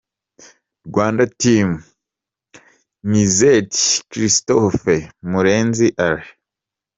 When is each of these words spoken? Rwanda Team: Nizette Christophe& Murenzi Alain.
Rwanda 0.87 1.23
Team: 1.41 1.69
Nizette 3.09 3.81
Christophe& 4.11 4.95
Murenzi 5.29 5.87
Alain. 6.05 6.27